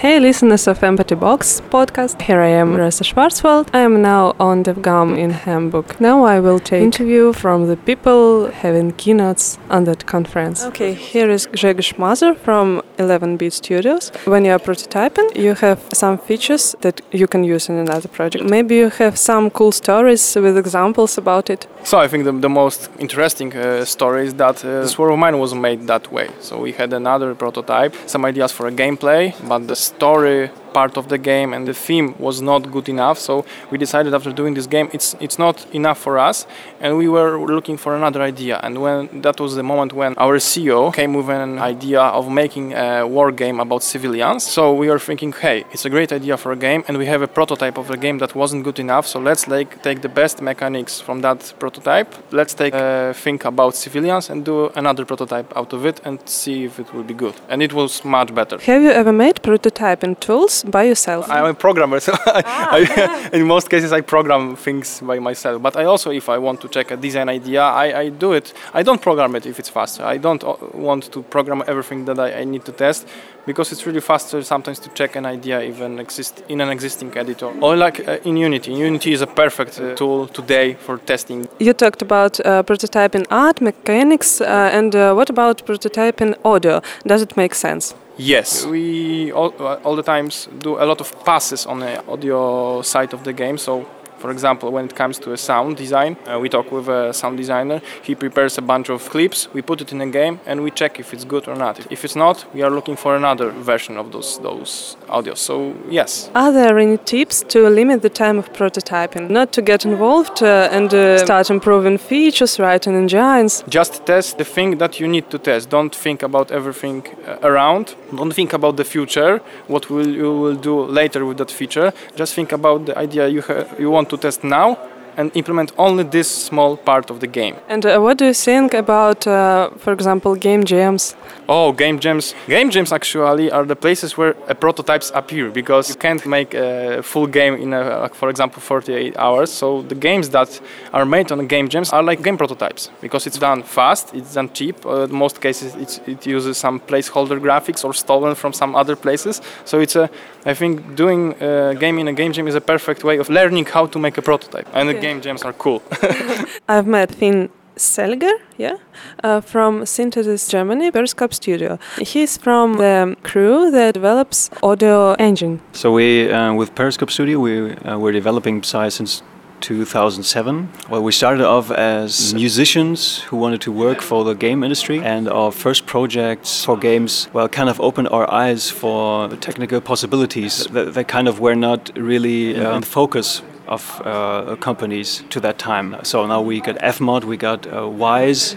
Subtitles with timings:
[0.00, 2.22] Hey, listeners of Empathy Box podcast.
[2.22, 3.68] Here I am, Ressa Schwarzwald.
[3.74, 6.00] I am now on DevGAMM in Hamburg.
[6.00, 10.64] Now I will take interview from the people having keynotes on that conference.
[10.64, 14.10] Okay, here is Grzegorz Mazur from 11-bit Studios.
[14.24, 18.44] When you are prototyping, you have some features that you can use in another project.
[18.48, 21.66] Maybe you have some cool stories with examples about it.
[21.84, 25.18] So I think the, the most interesting uh, story is that uh, This War of
[25.18, 26.30] Mine was made that way.
[26.40, 31.08] So we had another prototype, some ideas for a gameplay, but the story part of
[31.08, 34.66] the game and the theme was not good enough so we decided after doing this
[34.66, 36.46] game it's it's not enough for us.
[36.80, 38.60] And we were looking for another idea.
[38.62, 42.72] And when that was the moment when our CEO came with an idea of making
[42.72, 44.44] a war game about civilians.
[44.56, 47.22] So we were thinking hey it's a great idea for a game and we have
[47.22, 49.06] a prototype of a game that wasn't good enough.
[49.06, 52.08] So let's like take the best mechanics from that prototype.
[52.32, 56.64] Let's take uh, think about civilians and do another prototype out of it and see
[56.64, 57.34] if it will be good.
[57.48, 58.58] And it was much better.
[58.58, 61.30] Have you ever made prototyping tools by yourself?
[61.30, 63.30] I'm a programmer, so I, ah.
[63.32, 65.62] I, in most cases I program things by myself.
[65.62, 68.52] But I also, if I want to check a design idea, I, I do it.
[68.74, 70.04] I don't program it if it's faster.
[70.04, 73.06] I don't uh, want to program everything that I, I need to test
[73.46, 77.46] because it's really faster sometimes to check an idea even exist in an existing editor
[77.60, 78.72] or like uh, in Unity.
[78.72, 81.48] Unity is a perfect uh, tool today for testing.
[81.58, 86.82] You talked about uh, prototyping art, mechanics, uh, and uh, what about prototyping audio?
[87.06, 87.94] Does it make sense?
[88.22, 92.82] Yes, we all, uh, all the times do a lot of passes on the audio
[92.82, 93.56] side of the game.
[93.56, 93.86] So
[94.20, 97.36] for example, when it comes to a sound design, uh, we talk with a sound
[97.38, 97.80] designer.
[98.02, 101.00] He prepares a bunch of clips, we put it in a game, and we check
[101.00, 101.90] if it's good or not.
[101.90, 105.38] If it's not, we are looking for another version of those those audios.
[105.38, 106.30] So yes.
[106.34, 110.68] Are there any tips to limit the time of prototyping, not to get involved uh,
[110.76, 113.64] and uh, start improving features, writing engines?
[113.68, 115.70] Just test the thing that you need to test.
[115.70, 117.94] Don't think about everything uh, around.
[118.14, 119.40] Don't think about the future.
[119.68, 121.92] What will you will do later with that feature?
[122.16, 124.76] Just think about the idea you ha- you want to test now
[125.16, 127.56] and implement only this small part of the game.
[127.68, 131.16] And uh, what do you think about, uh, for example, game jams?
[131.48, 132.34] Oh, game jams.
[132.46, 137.02] Game jams actually are the places where uh, prototypes appear because you can't make a
[137.02, 139.50] full game in, a, for example, 48 hours.
[139.50, 140.60] So the games that
[140.92, 144.52] are made on game jams are like game prototypes because it's done fast, it's done
[144.52, 144.86] cheap.
[144.86, 145.74] Uh, in most cases,
[146.06, 149.40] it uses some placeholder graphics or stolen from some other places.
[149.64, 150.08] So it's a,
[150.44, 153.66] I think, doing a game in a game jam is a perfect way of learning
[153.66, 154.68] how to make a prototype.
[154.72, 154.99] And okay.
[155.00, 155.82] The game jams are cool.
[156.68, 158.76] I've met Finn Seliger, yeah,
[159.24, 161.78] uh, from Synthesis Germany, Periscope Studio.
[161.98, 165.62] He's from the crew that develops audio engine.
[165.72, 169.22] So we, uh, with Periscope Studio, we uh, were developing psai since
[169.60, 170.68] 2007.
[170.90, 175.28] Well, we started off as musicians who wanted to work for the game industry, and
[175.28, 180.92] our first projects for games, well, kind of opened our eyes for technical possibilities that,
[180.92, 185.96] that kind of were not really uh, in focus of uh, companies to that time.
[186.02, 188.56] So now we got Fmod, we got uh, Wwise,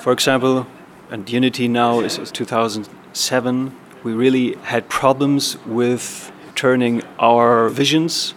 [0.00, 0.66] for example,
[1.10, 3.74] and Unity now is, is 2007.
[4.04, 8.34] We really had problems with turning our visions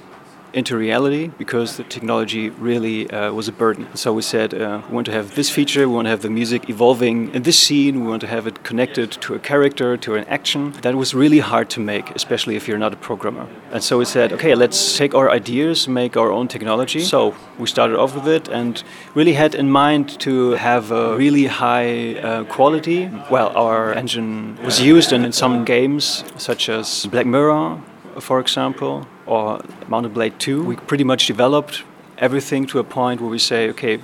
[0.54, 3.88] into reality because the technology really uh, was a burden.
[3.96, 6.30] So we said uh, we want to have this feature, we want to have the
[6.30, 10.16] music evolving in this scene, we want to have it connected to a character, to
[10.16, 10.74] an action.
[10.82, 13.48] That was really hard to make, especially if you're not a programmer.
[13.72, 17.02] And so we said, okay, let's take our ideas, make our own technology.
[17.02, 18.84] So we started off with it and
[19.16, 23.10] really had in mind to have a really high uh, quality.
[23.30, 27.80] Well, our engine was used in, in some games such as Black Mirror,
[28.20, 31.84] for example, or Mount and Blade 2, we pretty much developed
[32.18, 34.00] everything to a point where we say, okay,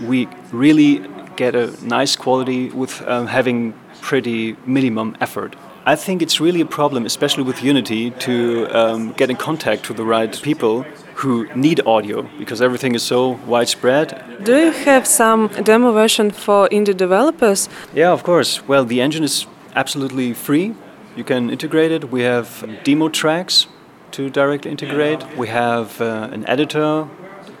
[0.00, 1.02] we really
[1.36, 5.54] get a nice quality with um, having pretty minimum effort.
[5.86, 9.96] I think it's really a problem, especially with Unity, to um, get in contact with
[9.96, 14.08] the right people who need audio because everything is so widespread.
[14.44, 17.68] Do you have some demo version for indie developers?
[17.94, 18.68] Yeah, of course.
[18.68, 20.74] Well, the engine is absolutely free.
[21.18, 22.12] You can integrate it.
[22.12, 22.48] We have
[22.84, 23.66] demo tracks
[24.12, 25.20] to directly integrate.
[25.36, 27.08] We have uh, an editor,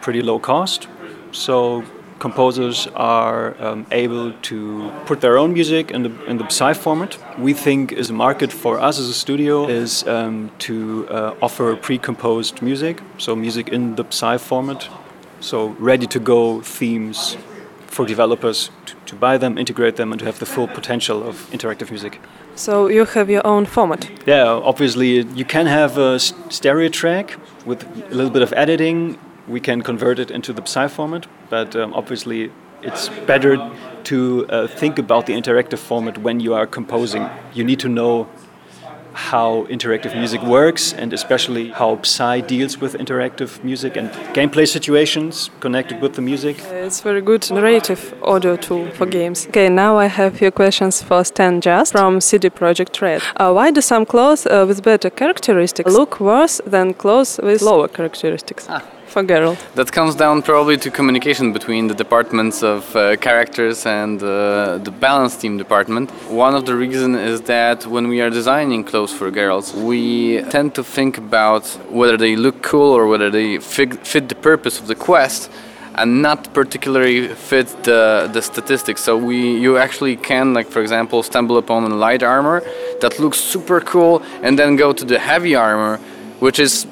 [0.00, 0.86] pretty low cost,
[1.32, 1.82] so
[2.20, 7.18] composers are um, able to put their own music in the in the psai format.
[7.36, 11.74] We think is a market for us as a studio is um, to uh, offer
[11.74, 14.88] pre-composed music, so music in the psai format,
[15.40, 17.36] so ready to go themes
[17.88, 21.50] for developers to, to buy them, integrate them, and to have the full potential of
[21.50, 22.20] interactive music.
[22.58, 24.10] So you have your own format.
[24.26, 29.16] Yeah, obviously you can have a stereo track with a little bit of editing.
[29.46, 32.50] We can convert it into the psai format, but um, obviously
[32.82, 33.56] it's better
[34.04, 37.30] to uh, think about the interactive format when you are composing.
[37.54, 38.28] You need to know
[39.18, 45.50] how interactive music works and especially how psai deals with interactive music and gameplay situations
[45.60, 46.56] connected with the music.
[46.86, 49.46] It's very good narrative audio tool for games.
[49.48, 53.20] Okay, now I have a few questions for Stan Just from CD Projekt Red.
[53.36, 57.88] Uh, why do some clothes uh, with better characteristics look worse than clothes with lower
[57.88, 58.66] characteristics?
[58.68, 58.82] Ah
[59.26, 59.56] for?
[59.74, 64.90] That comes down probably to communication between the departments of uh, characters and uh, the
[64.90, 66.10] balance team department.
[66.30, 70.74] One of the reasons is that when we are designing clothes for Geralt, we tend
[70.76, 74.94] to think about whether they look cool or whether they fit, the purpose of the
[74.94, 75.50] quest
[75.94, 79.02] and not particularly fit the, the statistics.
[79.02, 82.62] So we you actually can like for example stumble upon light armor
[83.00, 85.98] that looks super cool and then go to the heavy armor
[86.38, 86.86] which is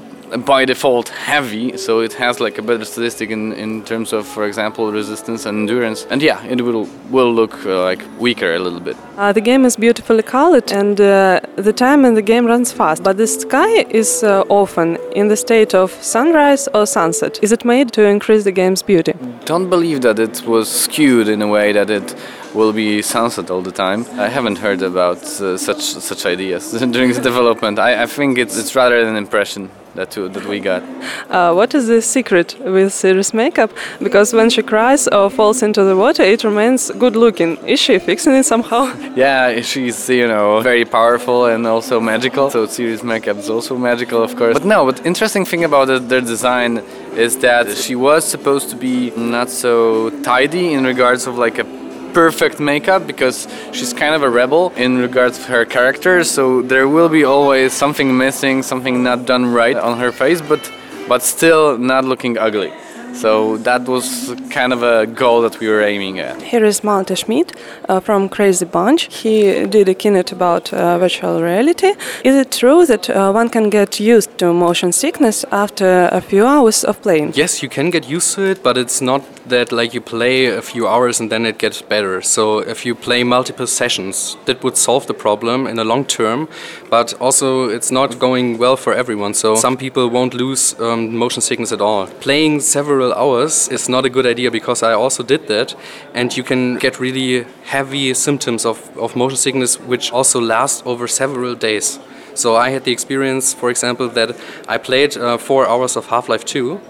[0.45, 4.47] by default heavy, so it has like a better statistic in, in terms of, for
[4.47, 6.07] example, resistance and endurance.
[6.11, 8.97] And yeah, it will will look uh, like weaker a little bit.
[9.17, 13.03] Uh, the game is beautifully colored, and uh, the time in the game runs fast.
[13.03, 17.39] But the sky is uh, often in the state of sunrise or sunset.
[17.43, 19.15] Is it made to increase the game's beauty?
[19.45, 22.15] Don't believe that it was skewed in a way that it
[22.57, 24.07] will be sunset all the time.
[24.19, 27.79] I haven't heard about uh, such such ideas during the development.
[27.79, 30.83] I, I think it's, it's rather an impression that that we got.
[31.31, 33.71] Uh, what is the secret with Ciri's makeup?
[34.07, 37.57] Because when she cries or falls into the water, it remains good looking.
[37.67, 38.85] Is she fixing it somehow?
[39.17, 42.51] Yeah, she's you know very powerful and also magical.
[42.51, 44.55] So Ciri's makeup is also magical, of course.
[44.59, 46.83] But no, but interesting thing about their design
[47.27, 51.86] is that she was supposed to be not so tidy in regards of like a
[52.17, 56.25] perfect makeup because she's kind of a rebel in regards to her character.
[56.25, 60.73] So there will be always something missing, something not done right on her face, but
[61.09, 62.73] but still not looking ugly.
[63.17, 66.43] So that was kind of a goal that we were aiming at.
[66.43, 67.57] Here is Malte Schmidt
[67.89, 69.09] uh, from Crazy Bunch.
[69.23, 71.95] He did a keynote about uh, virtual reality.
[72.25, 76.47] Is it true that uh, one can get used to motion sickness after a few
[76.47, 77.33] hours of playing?
[77.35, 80.61] Yes, you can get used to it, but it's not that like you play a
[80.61, 82.21] few hours and then it gets better.
[82.21, 86.49] So if you play multiple sessions, that would solve the problem in the long term.
[86.91, 89.35] But also, it's not going well for everyone.
[89.35, 92.07] So some people won't lose um, motion sickness at all.
[92.21, 95.75] Playing several hours is not a good idea because I also did that,
[96.15, 101.07] and you can get really heavy symptoms of, of motion sickness, which also last over
[101.09, 101.99] several days.
[102.35, 104.37] So I had the experience, for example, that
[104.69, 106.81] I played uh, four hours of Half Life 2,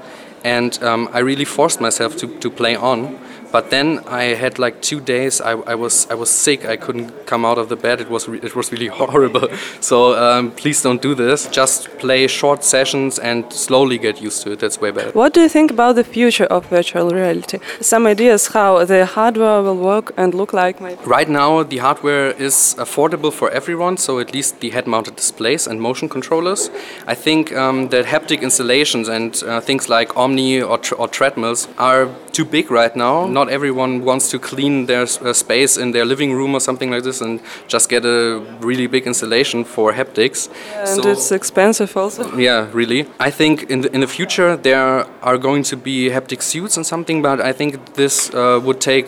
[0.45, 3.19] and um, I really forced myself to, to play on
[3.57, 5.41] but then I had like two days.
[5.41, 6.61] I, I was I was sick.
[6.75, 7.97] I couldn't come out of the bed.
[8.05, 9.49] It was it was really horrible.
[9.81, 11.49] So um, please don't do this.
[11.61, 14.59] Just play short sessions and slowly get used to it.
[14.61, 15.11] That's way better.
[15.23, 17.59] What do you think about the future of virtual reality?
[17.81, 20.77] Some ideas how the hardware will work and look like.
[20.81, 21.01] Maybe?
[21.17, 23.97] Right now, the hardware is affordable for everyone.
[23.97, 26.71] So at least the head-mounted displays and motion controllers.
[27.07, 31.69] I think um, that haptic installations and uh, things like Omni or, tr or treadmills
[31.79, 36.05] are too big right now not everyone wants to clean their uh, space in their
[36.05, 40.49] living room or something like this and just get a really big installation for haptics.
[40.75, 42.37] And so, it's expensive also.
[42.37, 43.07] Yeah, really.
[43.19, 46.87] I think in the, in the future there are going to be haptic suits and
[46.87, 49.07] something, but I think this uh, would take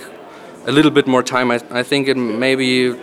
[0.67, 1.51] a little bit more time.
[1.51, 2.95] I, I think it maybe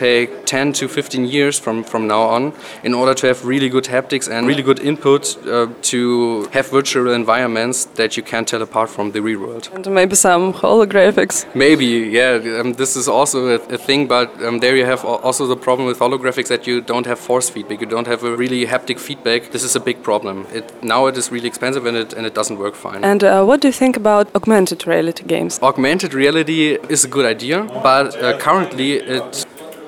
[0.00, 2.52] take 10 to 15 years from, from now on
[2.82, 7.12] in order to have really good haptics and really good input uh, to have virtual
[7.12, 9.68] environments that you can't tell apart from the real world.
[9.74, 11.36] And maybe some holographics.
[11.54, 11.88] Maybe,
[12.18, 12.60] yeah.
[12.60, 15.86] Um, this is also a, a thing, but um, there you have also the problem
[15.90, 17.80] with holographics that you don't have force feedback.
[17.80, 19.50] You don't have a really haptic feedback.
[19.54, 20.46] This is a big problem.
[20.52, 23.04] It, now it is really expensive and it, and it doesn't work fine.
[23.04, 25.60] And uh, what do you think about augmented reality games?
[25.62, 29.46] Augmented reality is a good idea, but uh, currently it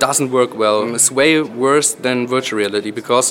[0.08, 0.94] doesn't work well.
[0.96, 3.26] It's way worse than virtual reality because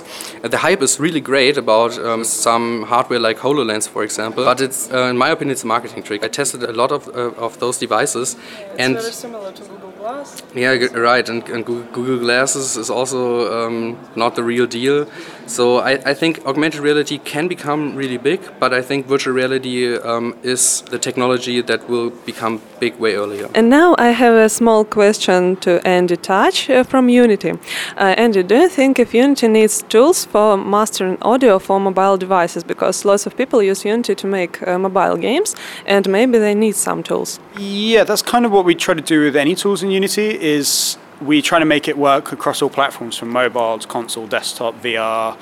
[0.54, 4.46] the hype is really great about um, some hardware like HoloLens, for example.
[4.46, 6.24] But it's, uh, in my opinion, it's a marketing trick.
[6.24, 9.91] I tested a lot of, uh, of those devices, it's and very similar to Google
[10.02, 10.42] Glass.
[10.56, 11.30] Yeah, right.
[11.30, 15.08] And, and Google Glasses is also um, not the real deal.
[15.46, 19.96] So I, I, think augmented reality can become really big, but I think virtual reality
[19.98, 23.50] um, is the technology that will become big way earlier.
[23.54, 27.52] And now I have a small question to Andy Touch uh, from Unity.
[27.98, 32.64] Uh, Andy, do you think if Unity needs tools for mastering audio for mobile devices?
[32.64, 35.56] Because lots of people use Unity to make uh, mobile games,
[35.86, 37.40] and maybe they need some tools.
[37.58, 40.40] Yeah, that's kind of what we try to do with any tools in Unity.
[40.42, 44.82] Is we try to make it work across all platforms from mobile to console, desktop,
[44.82, 45.38] VR,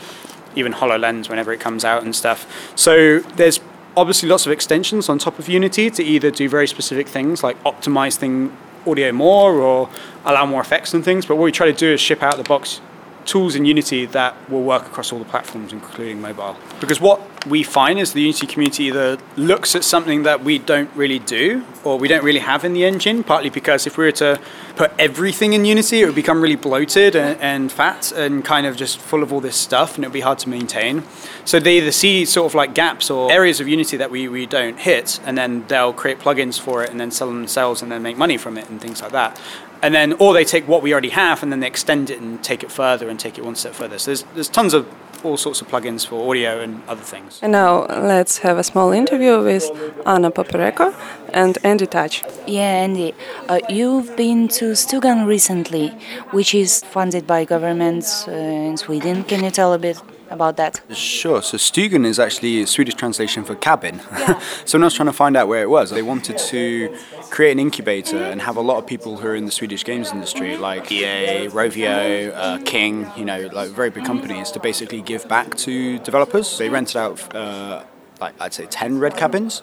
[0.55, 2.71] even HoloLens whenever it comes out and stuff.
[2.75, 3.59] So there's
[3.95, 7.61] obviously lots of extensions on top of Unity to either do very specific things like
[7.63, 9.89] optimize thing audio more or
[10.25, 11.25] allow more effects and things.
[11.25, 12.81] But what we try to do is ship out the box
[13.25, 16.57] tools in Unity that will work across all the platforms, including mobile.
[16.79, 20.93] Because what we find is the Unity community either looks at something that we don't
[20.95, 24.11] really do or we don't really have in the engine, partly because if we were
[24.11, 24.39] to
[24.75, 28.75] put everything in Unity, it would become really bloated and, and fat and kind of
[28.75, 31.03] just full of all this stuff and it would be hard to maintain.
[31.45, 34.45] So they either see sort of like gaps or areas of Unity that we, we
[34.45, 37.91] don't hit and then they'll create plugins for it and then sell them themselves and
[37.91, 39.39] then make money from it and things like that
[39.81, 42.43] and then or they take what we already have and then they extend it and
[42.43, 43.97] take it further and take it one step further.
[43.97, 44.93] So there's there's tons of
[45.23, 47.39] all sorts of plugins for audio and other things.
[47.41, 49.69] And now let's have a small interview with
[50.05, 50.93] Anna Popereko
[51.33, 52.23] and Andy Touch.
[52.47, 53.13] Yeah, Andy,
[53.47, 55.89] uh, you've been to Stugan recently,
[56.31, 59.23] which is funded by governments uh, in Sweden.
[59.23, 60.81] Can you tell a bit about that?
[60.93, 61.41] Sure.
[61.41, 64.01] So Stugan is actually a Swedish translation for cabin.
[64.11, 64.39] Yeah.
[64.65, 66.95] so when I was trying to find out where it was, they wanted to
[67.29, 70.11] create an incubator and have a lot of people who are in the Swedish games
[70.11, 75.27] industry, like EA, Rovio, uh, King, you know, like very big companies, to basically give
[75.27, 76.57] back to developers.
[76.57, 77.35] They rented out.
[77.35, 77.83] Uh,
[78.19, 79.61] like I'd say 10 red cabins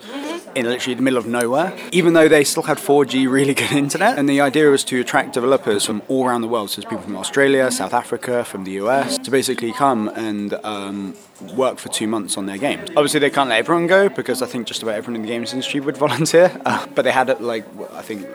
[0.54, 4.18] in literally the middle of nowhere, even though they still had 4G really good internet.
[4.18, 7.04] And the idea was to attract developers from all around the world, so there's people
[7.04, 11.14] from Australia, South Africa, from the US, to basically come and um,
[11.54, 12.88] work for two months on their games.
[12.96, 15.52] Obviously, they can't let everyone go because I think just about everyone in the games
[15.52, 16.58] industry would volunteer.
[16.64, 18.26] Uh, but they had like I think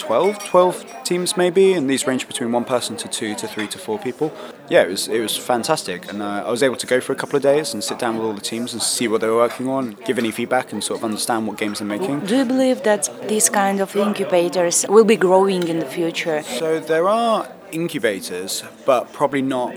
[0.00, 3.78] 12, 12 teams maybe, and these range between one person to two to three to
[3.78, 4.32] four people.
[4.68, 7.16] Yeah, it was it was fantastic, and uh, I was able to go for a
[7.16, 9.36] couple of days and sit down with all the teams and see what they were
[9.36, 12.20] working on, give any feedback, and sort of understand what games they're making.
[12.20, 16.42] Do you believe that these kind of incubators will be growing in the future?
[16.42, 19.74] So there are incubators, but probably not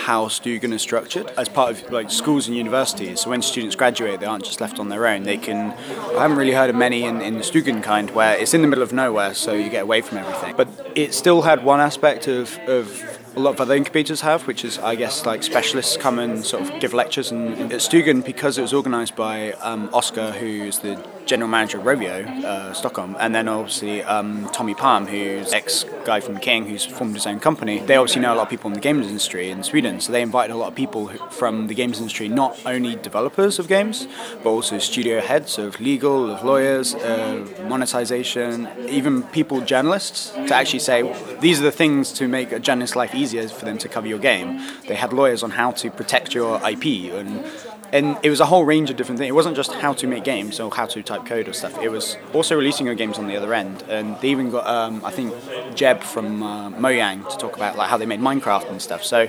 [0.00, 3.20] how Stugan is structured as part of like schools and universities.
[3.20, 5.22] So when students graduate, they aren't just left on their own.
[5.24, 5.72] They can.
[6.16, 8.68] I haven't really heard of many in, in the Stugan kind where it's in the
[8.68, 10.54] middle of nowhere, so you get away from everything.
[10.56, 13.02] But it still had one aspect of, of
[13.36, 16.62] a lot of other incubators have, which is, I guess, like specialists come and sort
[16.62, 17.30] of give lectures.
[17.30, 20.96] And at Stugan, because it was organised by um, Oscar, who's the
[21.26, 26.20] general manager of Rovio, uh, Stockholm, and then obviously um, Tommy Palm, who's ex guy
[26.20, 27.78] from King, who's formed his own company.
[27.80, 30.22] They obviously know a lot of people in the games industry in Sweden, so they
[30.22, 34.06] invited a lot of people from the games industry, not only developers of games,
[34.42, 40.78] but also studio heads of legal, of lawyers, uh, monetization, even people, journalists, to actually
[40.78, 41.02] say
[41.40, 44.18] these are the things to make a journalist's life easier for them to cover your
[44.18, 44.60] game.
[44.86, 47.44] They had lawyers on how to protect your IP and
[47.94, 49.28] and it was a whole range of different things.
[49.28, 51.78] It wasn't just how to make games or how to type code or stuff.
[51.80, 53.84] It was also releasing your games on the other end.
[53.88, 55.32] And they even got, um, I think,
[55.76, 59.04] Jeb from uh, Mojang to talk about like how they made Minecraft and stuff.
[59.04, 59.28] So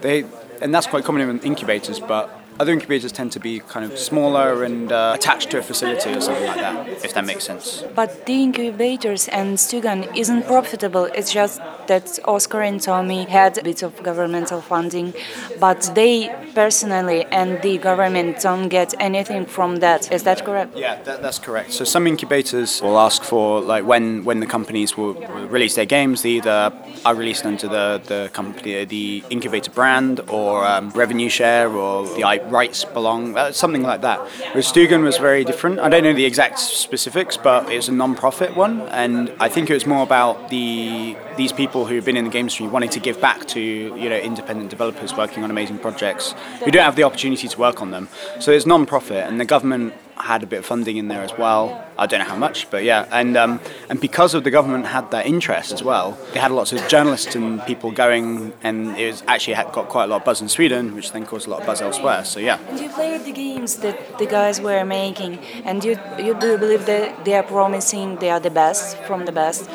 [0.00, 0.24] they,
[0.62, 2.30] and that's quite common in incubators, but
[2.60, 6.20] other incubators tend to be kind of smaller and uh, attached to a facility or
[6.20, 7.84] something like that, if that makes sense.
[7.94, 11.04] But the incubators and Stugan isn't profitable.
[11.06, 15.12] It's just that Oscar and Tommy had a bit of governmental funding,
[15.60, 20.10] but they personally and the government don't get anything from that.
[20.12, 20.76] Is that correct?
[20.76, 21.72] Yeah, that, that's correct.
[21.72, 25.14] So some incubators will ask for like when when the companies will
[25.48, 26.72] release their games, they either
[27.04, 32.24] are released under the the company the incubator brand or um, revenue share or the
[32.50, 34.20] rights belong, uh, something like that.
[34.54, 35.80] With Stugan was very different.
[35.80, 39.70] I don't know the exact specifics, but it was a non-profit one, and I think
[39.70, 43.00] it was more about the these people who've been in the game industry wanting to
[43.00, 46.34] give back to you know independent developers working on amazing projects
[46.64, 48.08] who don't have the opportunity to work on them.
[48.40, 51.64] So it's non-profit, and the government had a bit of funding in there as well.
[51.98, 55.10] I don't know how much, but yeah, and um, and because of the government had
[55.10, 59.22] that interest as well, they had lots of journalists and people going, and it was
[59.28, 61.60] actually had got quite a lot of buzz in Sweden, which then caused a lot
[61.60, 62.24] of buzz elsewhere.
[62.24, 62.58] So yeah.
[62.70, 65.38] And you played the games that the guys were making,
[65.68, 69.32] and you you do believe that they are promising they are the best from the
[69.32, 69.68] best,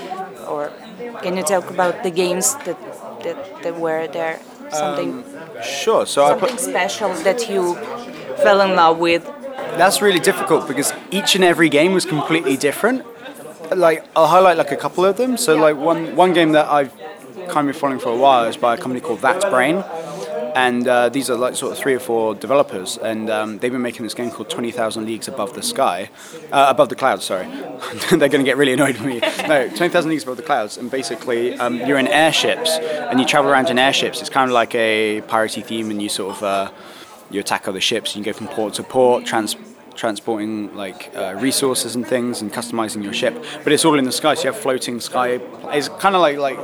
[0.48, 0.72] or
[1.22, 2.80] can you talk about the games that
[3.24, 4.40] that, that were there?
[4.72, 5.12] Something.
[5.12, 6.06] Um, sure.
[6.06, 7.76] So something special that you
[8.44, 9.24] fell in love with
[9.78, 13.06] that's really difficult because each and every game was completely different.
[13.76, 15.38] Like I'll highlight like a couple of them.
[15.38, 16.94] So like one one game that I've
[17.50, 19.84] kind of been following for a while is by a company called That Brain,
[20.56, 23.82] and uh, these are like sort of three or four developers, and um, they've been
[23.82, 26.10] making this game called Twenty Thousand Leagues Above the Sky,
[26.52, 27.26] uh, above the clouds.
[27.26, 27.46] Sorry,
[28.10, 29.20] they're going to get really annoyed with me.
[29.48, 33.26] No, Twenty Thousand Leagues Above the Clouds, and basically um, you're in airships and you
[33.26, 34.20] travel around in airships.
[34.22, 36.72] It's kind of like a piratey theme, and you sort of uh,
[37.30, 38.16] you attack other ships.
[38.16, 39.56] You can go from port to port, trans-
[39.96, 43.44] transporting like uh, resources and things, and customizing your ship.
[43.64, 45.40] But it's all in the sky, so you have floating sky.
[45.72, 46.58] It's kind of like like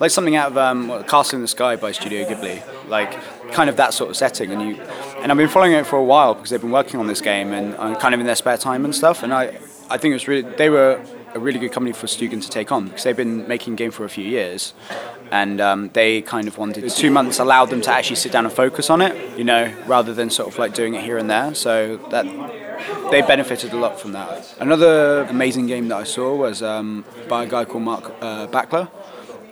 [0.00, 3.12] like something out of um, Castle in the Sky by Studio Ghibli, like
[3.52, 4.50] kind of that sort of setting.
[4.52, 4.82] And you
[5.18, 7.52] and I've been following it for a while because they've been working on this game
[7.52, 9.22] and I'm kind of in their spare time and stuff.
[9.22, 9.58] And I
[9.90, 12.72] I think it was really they were a really good company for Stugan to take
[12.72, 14.72] on because they've been making game for a few years,
[15.30, 18.54] and um, they kind of wanted two months allowed them to actually sit down and
[18.54, 21.54] focus on it, you know, rather than sort of like doing it here and there.
[21.54, 22.24] So that
[23.10, 24.54] they benefited a lot from that.
[24.60, 28.90] Another amazing game that I saw was um, by a guy called Mark uh, Backler,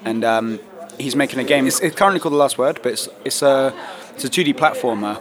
[0.04, 0.60] and um,
[0.98, 1.66] he's making a game.
[1.66, 3.74] It's, it's, currently called The Last Word, but it's it's a
[4.24, 5.16] it's a 2D platformer.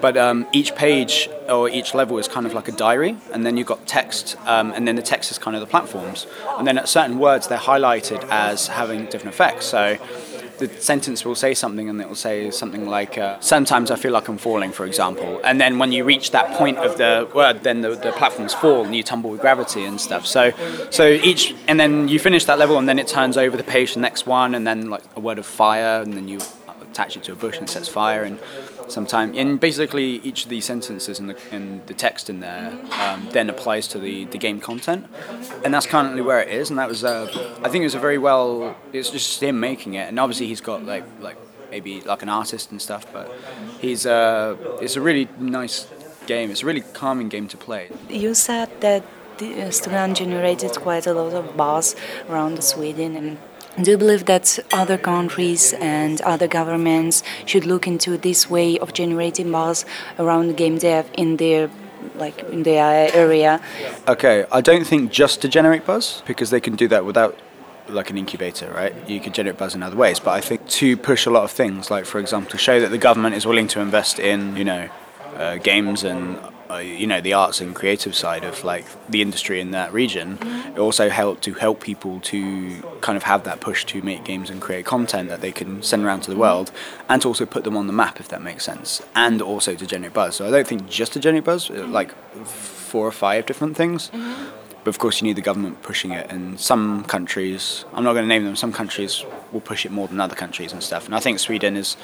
[0.00, 3.56] But um, each page or each level is kind of like a diary, and then
[3.56, 6.26] you've got text, um, and then the text is kind of the platforms,
[6.58, 9.66] and then at certain words they're highlighted as having different effects.
[9.66, 9.98] So
[10.58, 14.12] the sentence will say something and it will say something like, uh, sometimes I feel
[14.12, 15.40] like I'm falling, for example.
[15.42, 18.84] And then when you reach that point of the word, then the, the platforms fall
[18.84, 20.26] and you tumble with gravity and stuff.
[20.26, 20.52] So,
[20.90, 23.92] so each, and then you finish that level and then it turns over the page
[23.92, 26.40] to the next one and then like a word of fire and then you
[26.90, 28.38] attach it to a bush and sets fire and
[28.88, 33.28] sometime and basically each of these sentences in the, in the text in there um,
[33.30, 35.06] then applies to the, the game content.
[35.64, 36.70] And that's currently where it is.
[36.70, 37.26] And that was uh,
[37.64, 40.08] I think it was a very well it's just him making it.
[40.08, 41.36] And obviously he's got like like
[41.70, 43.06] maybe like an artist and stuff.
[43.12, 43.32] But
[43.80, 45.86] he's uh, it's a really nice
[46.26, 46.50] game.
[46.50, 47.90] It's a really calming game to play.
[48.08, 49.04] You said that
[49.38, 51.96] the Stugan generated quite a lot of buzz
[52.28, 53.38] around Sweden and
[53.80, 58.92] do you believe that other countries and other governments should look into this way of
[58.92, 59.84] generating buzz
[60.18, 61.70] around game dev in their
[62.16, 63.60] like in their area?
[64.08, 67.38] Okay, I don't think just to generate buzz because they can do that without
[67.88, 68.94] like an incubator, right?
[69.08, 71.50] You can generate buzz in other ways, but I think to push a lot of
[71.50, 74.64] things, like for example, to show that the government is willing to invest in, you
[74.64, 74.88] know,
[75.36, 76.38] uh, games and
[76.70, 80.38] uh, you know the arts and creative side of like the industry in that region
[80.74, 84.50] it also helped to help people to kind of have that push to make games
[84.50, 86.70] and create content that they can send around to the world
[87.08, 89.86] and to also put them on the map if that makes sense and also to
[89.86, 90.36] generate buzz.
[90.36, 94.10] So i don't think just to generate buzz uh, like four or five different things
[94.82, 98.24] but of course you need the government pushing it and some countries i'm not going
[98.24, 101.06] to name them some countries will push it more than other countries and stuff.
[101.06, 101.94] And i think sweden is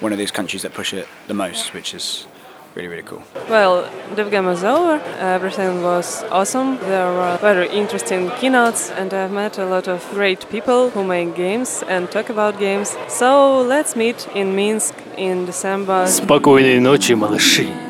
[0.00, 2.26] one of those countries that push it the most which is
[2.75, 3.21] really, really cool.
[3.49, 5.01] Well, DevGam is over.
[5.19, 6.77] Everything was awesome.
[6.79, 11.35] There were very interesting keynotes, and I've met a lot of great people who make
[11.35, 12.95] games and talk about games.
[13.07, 16.07] So let's meet in Minsk in December.
[16.07, 17.82] Спокойной ночи, малыши.